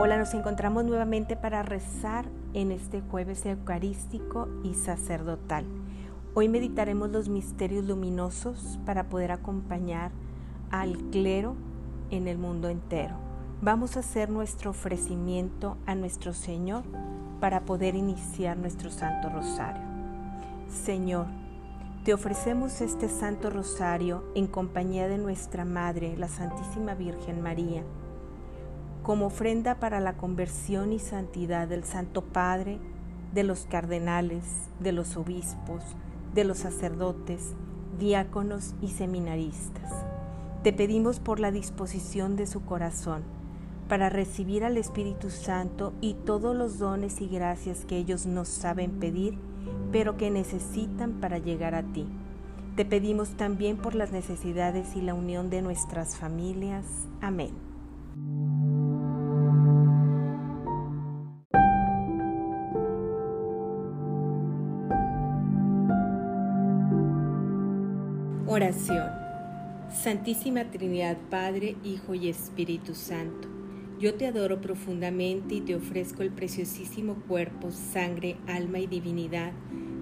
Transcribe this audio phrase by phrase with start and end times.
[0.00, 2.24] Hola, nos encontramos nuevamente para rezar
[2.54, 5.64] en este jueves eucarístico y sacerdotal.
[6.34, 10.12] Hoy meditaremos los misterios luminosos para poder acompañar
[10.70, 11.56] al clero
[12.12, 13.16] en el mundo entero.
[13.60, 16.84] Vamos a hacer nuestro ofrecimiento a nuestro Señor
[17.40, 19.82] para poder iniciar nuestro Santo Rosario.
[20.68, 21.26] Señor,
[22.04, 27.82] te ofrecemos este Santo Rosario en compañía de nuestra Madre, la Santísima Virgen María
[29.08, 32.78] como ofrenda para la conversión y santidad del Santo Padre,
[33.32, 34.44] de los cardenales,
[34.80, 35.82] de los obispos,
[36.34, 37.54] de los sacerdotes,
[37.98, 39.90] diáconos y seminaristas.
[40.62, 43.22] Te pedimos por la disposición de su corazón
[43.88, 49.00] para recibir al Espíritu Santo y todos los dones y gracias que ellos no saben
[49.00, 49.38] pedir,
[49.90, 52.06] pero que necesitan para llegar a ti.
[52.76, 56.84] Te pedimos también por las necesidades y la unión de nuestras familias.
[57.22, 58.47] Amén.
[68.58, 69.08] Oración.
[69.88, 73.46] Santísima Trinidad, Padre, Hijo y Espíritu Santo,
[74.00, 79.52] yo te adoro profundamente y te ofrezco el preciosísimo cuerpo, sangre, alma y divinidad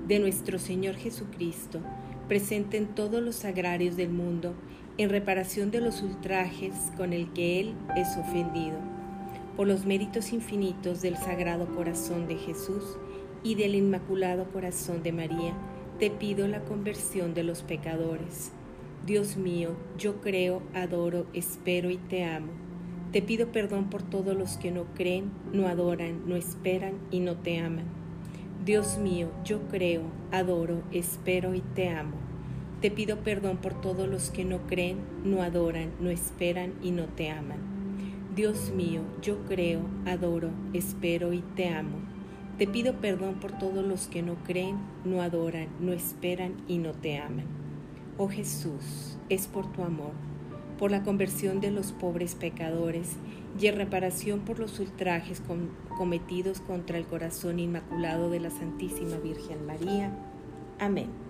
[0.09, 1.81] de nuestro Señor Jesucristo,
[2.29, 4.55] presente en todos los sagrarios del mundo,
[4.97, 8.79] en reparación de los ultrajes con el que Él es ofendido.
[9.55, 12.97] Por los méritos infinitos del Sagrado Corazón de Jesús
[13.43, 15.53] y del Inmaculado Corazón de María,
[15.99, 18.53] te pido la conversión de los pecadores.
[19.07, 22.53] Dios mío, yo creo, adoro, espero y te amo.
[23.13, 27.37] Te pido perdón por todos los que no creen, no adoran, no esperan y no
[27.37, 27.87] te aman.
[28.63, 30.03] Dios mío, yo creo,
[30.33, 32.17] adoro, espero y te amo.
[32.83, 37.05] Te pido perdón por todos los que no creen, no adoran, no esperan y no
[37.05, 37.61] te aman.
[38.35, 42.16] Dios mío, yo creo, adoro, espero y te amo.
[42.59, 46.93] Te pido perdón por todos los que no creen, no adoran, no esperan y no
[46.93, 47.45] te aman.
[48.17, 50.13] Oh Jesús, es por tu amor,
[50.79, 53.17] por la conversión de los pobres pecadores
[53.61, 55.43] y en reparación por los ultrajes
[55.99, 60.17] cometidos contra el corazón inmaculado de la Santísima Virgen María.
[60.79, 61.26] Amén.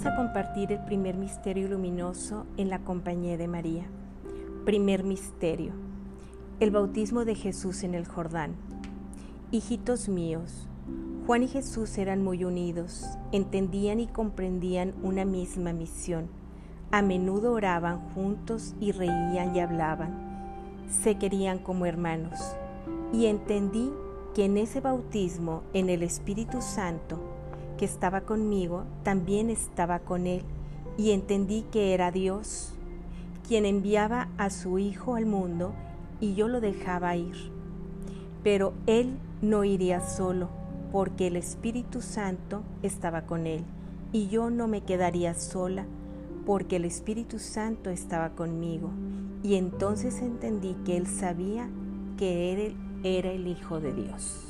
[0.00, 3.84] Vamos a compartir el primer misterio luminoso en la compañía de María.
[4.64, 5.74] Primer misterio.
[6.58, 8.54] El bautismo de Jesús en el Jordán.
[9.50, 10.66] Hijitos míos,
[11.26, 16.30] Juan y Jesús eran muy unidos, entendían y comprendían una misma misión.
[16.90, 20.86] A menudo oraban juntos y reían y hablaban.
[20.88, 22.56] Se querían como hermanos.
[23.12, 23.92] Y entendí
[24.34, 27.29] que en ese bautismo en el Espíritu Santo
[27.80, 30.42] que estaba conmigo también estaba con él,
[30.98, 32.74] y entendí que era Dios,
[33.48, 35.72] quien enviaba a su Hijo al mundo,
[36.20, 37.50] y yo lo dejaba ir.
[38.44, 40.50] Pero él no iría solo,
[40.92, 43.64] porque el Espíritu Santo estaba con él,
[44.12, 45.86] y yo no me quedaría sola,
[46.44, 48.90] porque el Espíritu Santo estaba conmigo.
[49.42, 51.70] Y entonces entendí que él sabía
[52.18, 54.49] que él era el Hijo de Dios.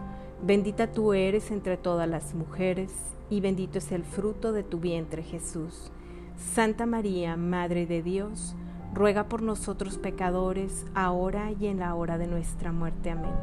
[0.43, 2.91] Bendita tú eres entre todas las mujeres,
[3.29, 5.91] y bendito es el fruto de tu vientre Jesús.
[6.35, 8.55] Santa María, Madre de Dios,
[8.91, 13.11] ruega por nosotros pecadores, ahora y en la hora de nuestra muerte.
[13.11, 13.35] Amén.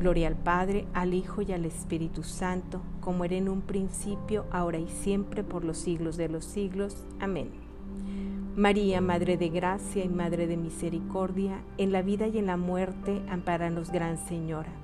[0.00, 4.78] Gloria al Padre, al Hijo y al Espíritu Santo, como era en un principio, ahora
[4.78, 7.04] y siempre, por los siglos de los siglos.
[7.20, 7.50] Amén.
[8.56, 13.20] María, Madre de Gracia y Madre de Misericordia, en la vida y en la muerte,
[13.28, 14.81] amparanos, Gran Señora.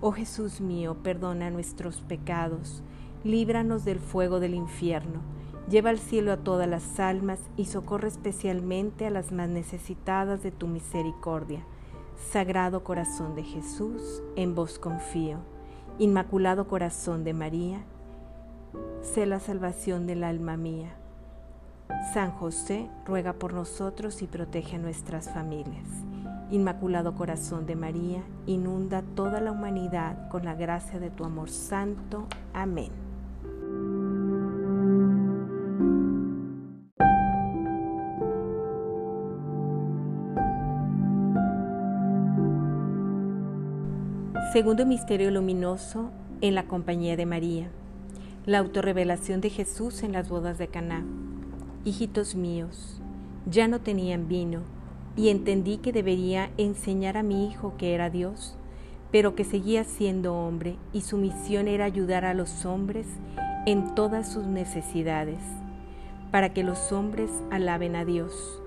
[0.00, 2.84] Oh Jesús mío, perdona nuestros pecados,
[3.24, 5.22] líbranos del fuego del infierno,
[5.68, 10.52] lleva al cielo a todas las almas y socorre especialmente a las más necesitadas de
[10.52, 11.64] tu misericordia.
[12.30, 15.38] Sagrado Corazón de Jesús, en vos confío.
[15.98, 17.80] Inmaculado Corazón de María,
[19.02, 20.94] sé la salvación del alma mía.
[22.14, 25.88] San José ruega por nosotros y protege a nuestras familias.
[26.50, 32.26] Inmaculado Corazón de María, inunda toda la humanidad con la gracia de tu amor santo.
[32.54, 32.90] Amén.
[44.54, 46.10] Segundo misterio luminoso
[46.40, 47.68] en la compañía de María.
[48.46, 51.04] La autorrevelación de Jesús en las bodas de Caná.
[51.84, 53.02] Hijitos míos,
[53.44, 54.62] ya no tenían vino,
[55.18, 58.56] y entendí que debería enseñar a mi hijo que era Dios,
[59.10, 63.08] pero que seguía siendo hombre, y su misión era ayudar a los hombres
[63.66, 65.40] en todas sus necesidades,
[66.30, 68.62] para que los hombres alaben a Dios.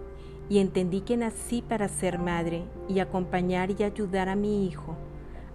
[0.50, 4.98] Y entendí que nací para ser madre y acompañar y ayudar a mi hijo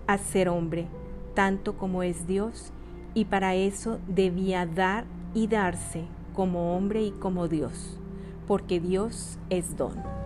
[0.07, 0.87] a ser hombre,
[1.35, 2.73] tanto como es Dios,
[3.13, 7.99] y para eso debía dar y darse como hombre y como Dios,
[8.47, 10.26] porque Dios es don.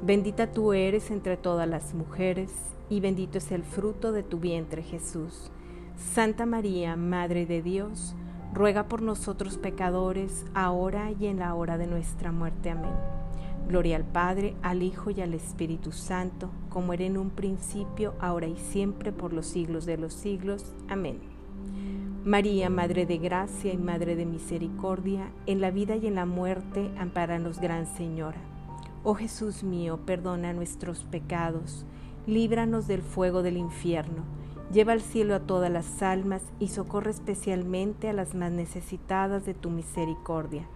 [0.00, 2.52] Bendita tú eres entre todas las mujeres,
[2.88, 5.50] y bendito es el fruto de tu vientre Jesús.
[5.96, 8.14] Santa María, Madre de Dios,
[8.54, 12.70] ruega por nosotros pecadores, ahora y en la hora de nuestra muerte.
[12.70, 12.94] Amén.
[13.66, 18.46] Gloria al Padre, al Hijo y al Espíritu Santo, como era en un principio, ahora
[18.46, 20.72] y siempre, por los siglos de los siglos.
[20.88, 21.18] Amén.
[22.24, 26.88] María, Madre de Gracia y Madre de Misericordia, en la vida y en la muerte,
[26.98, 28.57] amparanos, Gran Señora.
[29.04, 31.86] Oh Jesús mío, perdona nuestros pecados,
[32.26, 34.24] líbranos del fuego del infierno
[34.72, 39.54] Lleva al cielo a todas las almas y socorre especialmente a las más necesitadas de
[39.54, 40.66] tu misericordia.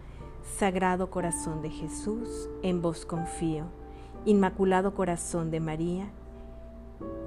[0.58, 3.66] Sagrado corazón de Jesús, en vos confío.
[4.24, 6.10] Inmaculado corazón de María,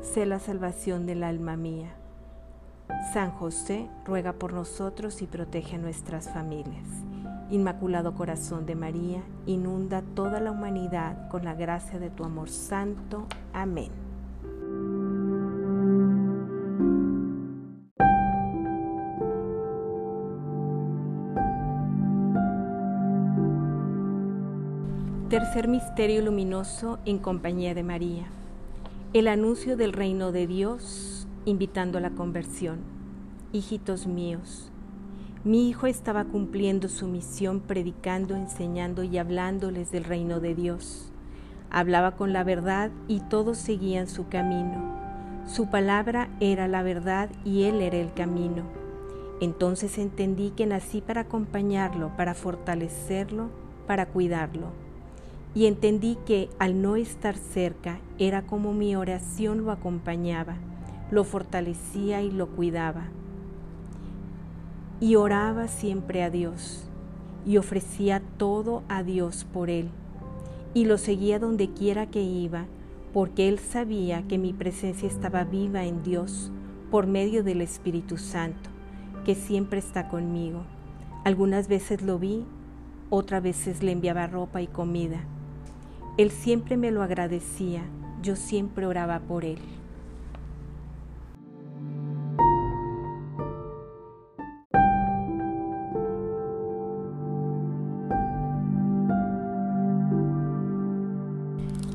[0.01, 1.95] sé la salvación del alma mía.
[3.13, 6.87] San José, ruega por nosotros y protege a nuestras familias.
[7.51, 13.27] Inmaculado Corazón de María, inunda toda la humanidad con la gracia de tu amor santo.
[13.53, 13.91] Amén.
[25.29, 28.25] Tercer misterio luminoso en compañía de María.
[29.13, 32.79] El anuncio del reino de Dios invitando a la conversión.
[33.51, 34.71] Hijitos míos,
[35.45, 41.09] mi hijo estaba cumpliendo su misión predicando, enseñando y hablándoles del reino de Dios.
[41.69, 44.99] Hablaba con la verdad y todos seguían su camino.
[45.47, 48.63] Su palabra era la verdad y él era el camino.
[49.39, 53.49] Entonces entendí que nací para acompañarlo, para fortalecerlo,
[53.87, 54.85] para cuidarlo
[55.55, 60.57] y entendí que al no estar cerca era como mi oración lo acompañaba,
[61.09, 63.05] lo fortalecía y lo cuidaba.
[64.99, 66.89] Y oraba siempre a Dios
[67.45, 69.89] y ofrecía todo a Dios por él
[70.73, 72.65] y lo seguía donde quiera que iba
[73.13, 76.51] porque él sabía que mi presencia estaba viva en Dios
[76.91, 78.69] por medio del Espíritu Santo,
[79.23, 80.63] que siempre está conmigo.
[81.23, 82.43] Algunas veces lo vi,
[83.09, 85.21] otras veces le enviaba ropa y comida
[86.17, 87.81] él siempre me lo agradecía,
[88.21, 89.57] yo siempre oraba por él.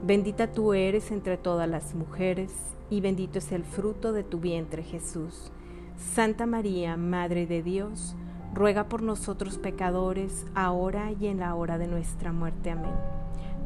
[0.00, 2.52] Bendita tú eres entre todas las mujeres,
[2.88, 5.50] y bendito es el fruto de tu vientre Jesús.
[5.96, 8.14] Santa María, Madre de Dios,
[8.54, 12.70] ruega por nosotros pecadores, ahora y en la hora de nuestra muerte.
[12.70, 12.94] Amén.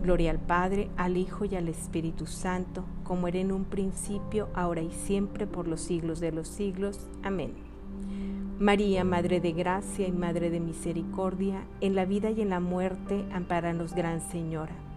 [0.02, 4.80] Gloria al Padre, al Hijo y al Espíritu Santo, como era en un principio, ahora
[4.80, 7.08] y siempre, por los siglos de los siglos.
[7.22, 7.52] Amén.
[8.58, 13.26] María, Madre de Gracia y Madre de Misericordia, en la vida y en la muerte,
[13.32, 14.91] amparanos, Gran Señora.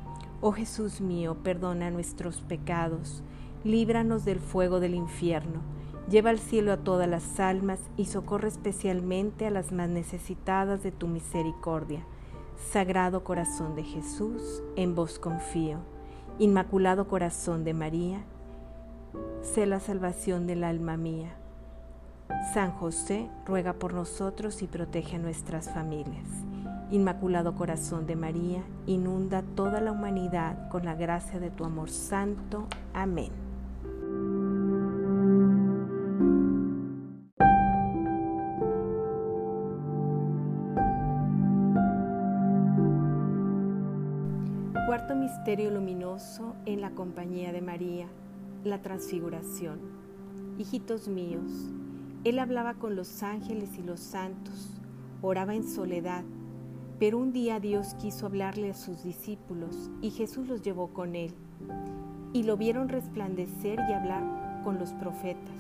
[0.48, 3.24] Oh Jesús mío, perdona nuestros pecados,
[3.64, 5.64] líbranos del fuego del infierno
[6.10, 10.92] Lleva al cielo a todas las almas y socorre especialmente a las más necesitadas de
[10.92, 12.06] tu misericordia.
[12.72, 15.80] Sagrado corazón de Jesús, en vos confío.
[16.38, 18.24] Inmaculado corazón de María,
[19.42, 21.36] sé la salvación del alma mía.
[22.54, 26.28] San José, ruega por nosotros y protege a nuestras familias.
[26.92, 32.68] Inmaculado Corazón de María, inunda toda la humanidad con la gracia de tu amor santo.
[32.94, 33.32] Amén.
[44.86, 48.06] Cuarto misterio luminoso en la compañía de María,
[48.64, 49.80] la transfiguración.
[50.60, 51.74] Hijitos míos,
[52.24, 54.80] Él hablaba con los ángeles y los santos,
[55.24, 56.24] oraba en soledad,
[57.00, 61.34] pero un día Dios quiso hablarle a sus discípulos y Jesús los llevó con Él,
[62.34, 65.56] y lo vieron resplandecer y hablar con los profetas,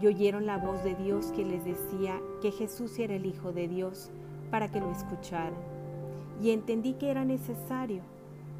[0.00, 3.68] y oyeron la voz de Dios que les decía que Jesús era el Hijo de
[3.68, 4.10] Dios
[4.50, 5.54] para que lo escucharan,
[6.42, 8.02] y entendí que era necesario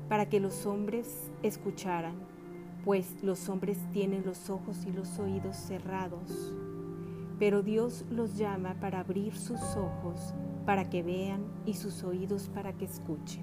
[0.08, 2.14] para que los hombres escucharan.
[2.84, 6.54] pues los hombres tienen los ojos y los oídos cerrados,
[7.38, 10.32] pero Dios los llama para abrir sus ojos,
[10.70, 13.42] para que vean y sus oídos para que escuchen.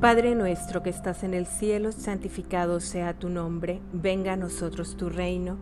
[0.00, 5.08] Padre nuestro que estás en el cielo, santificado sea tu nombre, venga a nosotros tu
[5.08, 5.58] reino,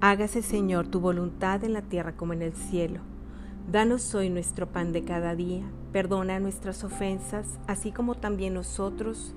[0.00, 3.02] hágase Señor tu voluntad en la tierra como en el cielo.
[3.70, 9.36] Danos hoy nuestro pan de cada día, perdona nuestras ofensas, así como también nosotros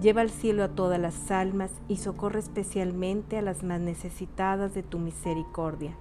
[0.00, 4.82] lleva al cielo a todas las almas y socorre especialmente a las más necesitadas de
[4.82, 5.96] tu misericordia.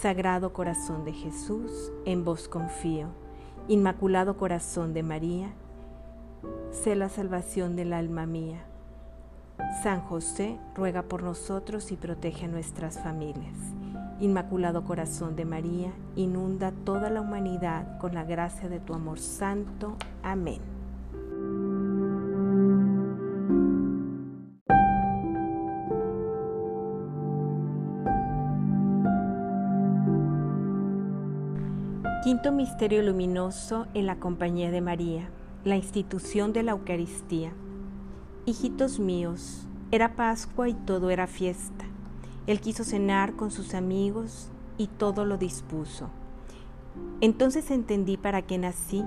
[0.00, 3.08] Sagrado corazón de Jesús, en vos confío.
[3.68, 5.52] Inmaculado corazón de María,
[6.70, 8.64] sé la salvación del alma mía.
[9.82, 13.54] San José, ruega por nosotros y protege a nuestras familias.
[14.20, 19.96] Inmaculado Corazón de María, inunda toda la humanidad con la gracia de tu amor santo.
[20.22, 20.60] Amén.
[32.24, 35.28] Quinto Misterio Luminoso en la compañía de María,
[35.62, 37.52] la institución de la Eucaristía.
[38.46, 41.84] Hijitos míos, era Pascua y todo era fiesta.
[42.46, 46.08] Él quiso cenar con sus amigos y todo lo dispuso.
[47.20, 49.04] Entonces entendí para qué nací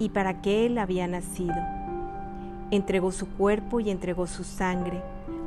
[0.00, 1.54] y para qué Él había nacido.
[2.72, 5.04] Entregó su cuerpo y entregó su sangre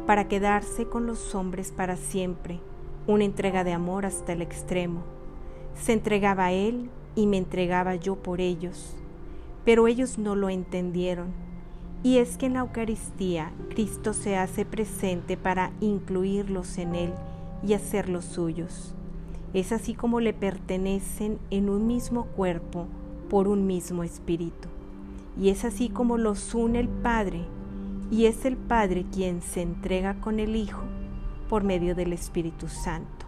[0.08, 2.62] para quedarse con los hombres para siempre,
[3.08, 5.04] una entrega de amor hasta el extremo.
[5.76, 8.96] Se entregaba a Él y me entregaba yo por ellos,
[9.66, 11.28] pero ellos no lo entendieron.
[12.02, 17.14] Y es que en la Eucaristía Cristo se hace presente para incluirlos en Él
[17.62, 18.96] y hacerlos suyos.
[19.54, 22.88] Es así como le pertenecen en un mismo cuerpo
[23.30, 24.70] por un mismo espíritu.
[25.38, 27.42] Y es así como los une el Padre,
[28.12, 30.84] y es el Padre quien se entrega con el Hijo
[31.50, 33.26] por medio del Espíritu Santo.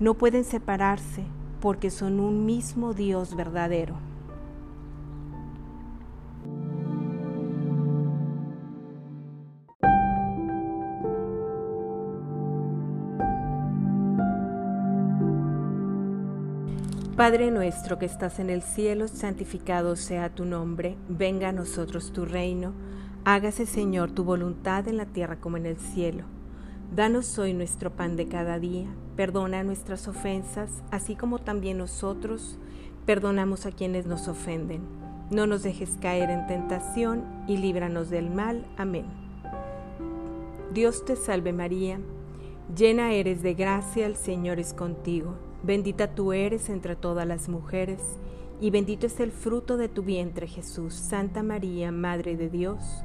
[0.00, 1.24] No pueden separarse
[1.60, 3.96] porque son un mismo Dios verdadero.
[17.16, 22.24] Padre nuestro que estás en el cielo, santificado sea tu nombre, venga a nosotros tu
[22.24, 22.72] reino,
[23.24, 26.33] hágase Señor tu voluntad en la tierra como en el cielo.
[26.94, 32.56] Danos hoy nuestro pan de cada día, perdona nuestras ofensas, así como también nosotros
[33.04, 34.82] perdonamos a quienes nos ofenden.
[35.28, 38.64] No nos dejes caer en tentación y líbranos del mal.
[38.76, 39.06] Amén.
[40.72, 41.98] Dios te salve María,
[42.76, 45.34] llena eres de gracia, el Señor es contigo.
[45.64, 48.20] Bendita tú eres entre todas las mujeres,
[48.60, 50.94] y bendito es el fruto de tu vientre Jesús.
[50.94, 53.04] Santa María, Madre de Dios,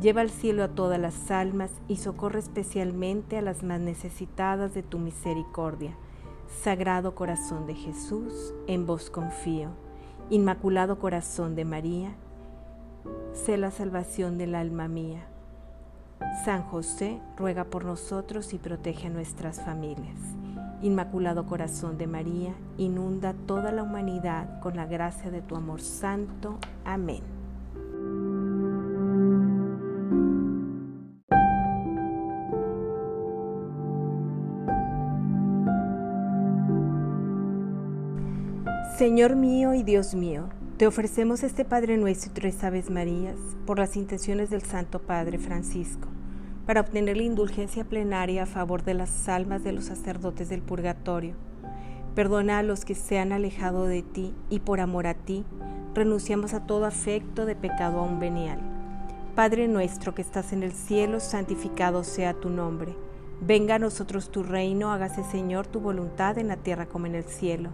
[0.00, 4.82] lleva al cielo a todas las almas y socorre especialmente a las más necesitadas de
[4.82, 5.96] tu misericordia.
[6.62, 9.70] Sagrado corazón de Jesús, en vos confío.
[10.30, 12.14] Inmaculado corazón de María,
[13.32, 15.26] sé la salvación del alma mía.
[16.44, 20.16] San José, ruega por nosotros y protege a nuestras familias.
[20.82, 26.58] Inmaculado Corazón de María, inunda toda la humanidad con la gracia de tu amor santo.
[26.84, 27.35] Amén.
[39.06, 43.78] Señor mío y Dios mío, te ofrecemos este Padre nuestro y tres Aves Marías por
[43.78, 46.08] las intenciones del Santo Padre Francisco,
[46.66, 51.36] para obtener la indulgencia plenaria a favor de las almas de los sacerdotes del purgatorio.
[52.16, 55.44] Perdona a los que se han alejado de ti y por amor a ti
[55.94, 58.58] renunciamos a todo afecto de pecado aún venial.
[59.36, 62.96] Padre nuestro que estás en el cielo, santificado sea tu nombre.
[63.40, 67.24] Venga a nosotros tu reino, hágase Señor tu voluntad en la tierra como en el
[67.24, 67.70] cielo.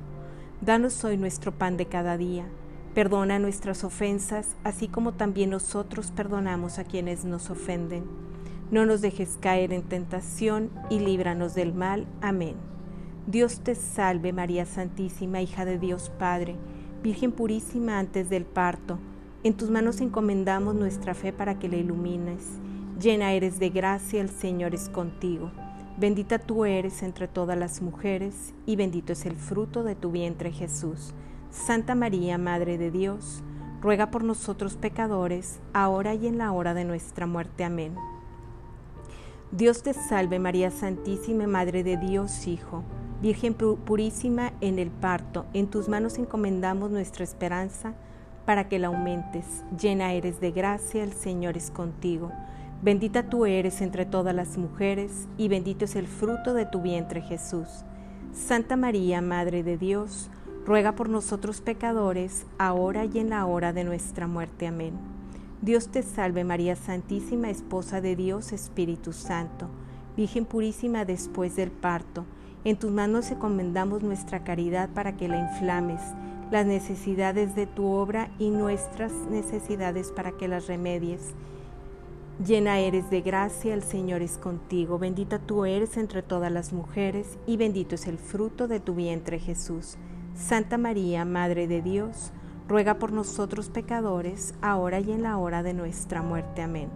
[0.63, 2.47] Danos hoy nuestro pan de cada día
[2.95, 8.05] Perdona nuestras ofensas, así como también nosotros perdonamos a quienes nos ofenden.
[8.71, 12.07] No nos dejes caer en tentación y líbranos del mal.
[12.21, 12.55] Amén.
[13.27, 16.57] Dios te salve María Santísima, hija de Dios Padre,
[17.03, 18.99] Virgen purísima antes del parto.
[19.43, 22.47] En tus manos encomendamos nuestra fe para que la ilumines.
[23.01, 25.51] Llena eres de gracia, el Señor es contigo.
[25.97, 30.51] Bendita tú eres entre todas las mujeres, y bendito es el fruto de tu vientre
[30.51, 31.13] Jesús.
[31.51, 33.43] Santa María, Madre de Dios,
[33.83, 37.65] ruega por nosotros pecadores, ahora y en la hora de nuestra muerte.
[37.65, 37.95] Amén.
[39.51, 42.85] Dios te salve María Santísima, Madre de Dios, Hijo,
[43.21, 47.95] Virgen purísima en el parto, en tus manos encomendamos nuestra esperanza
[48.47, 49.63] para que la aumentes.
[49.81, 52.33] Llena eres de gracia, el Señor es contigo.
[52.83, 57.21] Bendita tú eres entre todas las mujeres, y bendito es el fruto de tu vientre
[57.21, 57.69] Jesús.
[58.33, 60.31] Santa María, Madre de Dios,
[60.67, 64.67] ruega por nosotros pecadores, ahora y en la hora de nuestra muerte.
[64.67, 64.95] Amén.
[65.61, 69.69] Dios te salve María Santísima, Esposa de Dios, Espíritu Santo,
[70.17, 72.27] Virgen purísima después del parto.
[72.65, 76.03] En tus manos encomendamos nuestra caridad para que la inflames,
[76.51, 81.33] las necesidades de tu obra y nuestras necesidades para que las remedies.
[82.45, 87.39] Llena eres de gracia, el Señor es contigo, bendita tú eres entre todas las mujeres
[87.47, 89.97] y bendito es el fruto de tu vientre Jesús.
[90.35, 92.33] Santa María, Madre de Dios,
[92.67, 96.63] ruega por nosotros pecadores, ahora y en la hora de nuestra muerte.
[96.63, 96.89] Amén.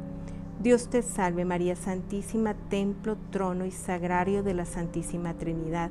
[0.60, 5.90] Dios te salve María Santísima, templo, trono y sagrario de la Santísima Trinidad,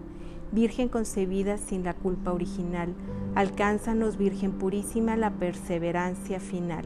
[0.51, 2.93] Virgen concebida sin la culpa original,
[3.35, 6.85] alcánzanos Virgen purísima la perseverancia final.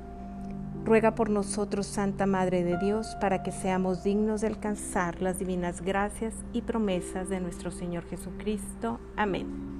[0.83, 5.81] Ruega por nosotros, Santa Madre de Dios, para que seamos dignos de alcanzar las divinas
[5.81, 8.99] gracias y promesas de nuestro Señor Jesucristo.
[9.15, 9.71] Amén.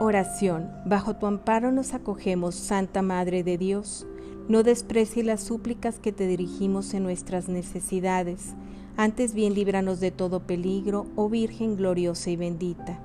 [0.00, 0.70] Oración.
[0.84, 4.06] Bajo tu amparo nos acogemos, Santa Madre de Dios.
[4.48, 8.54] No desprecie las súplicas que te dirigimos en nuestras necesidades
[8.98, 12.98] antes bien líbranos de todo peligro, oh Virgen gloriosa y bendita.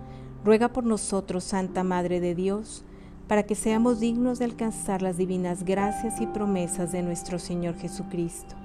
[0.46, 2.86] Ruega por nosotros, Santa Madre de Dios,
[3.28, 8.56] para que seamos dignos de alcanzar las divinas gracias y promesas de nuestro Señor Jesucristo.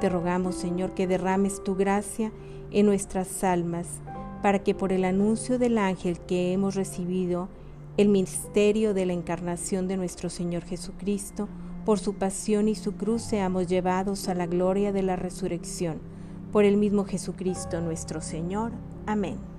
[0.00, 2.30] Te rogamos, Señor, que derrames tu gracia
[2.70, 3.88] en nuestras almas,
[4.40, 7.48] para que por el anuncio del ángel que hemos recibido,
[7.96, 11.48] el misterio de la encarnación de nuestro Señor Jesucristo,
[11.88, 16.02] por su pasión y su cruz seamos llevados a la gloria de la resurrección
[16.52, 18.72] por el mismo Jesucristo nuestro Señor.
[19.06, 19.57] Amén.